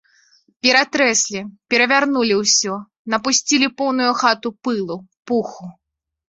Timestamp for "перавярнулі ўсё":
1.73-2.73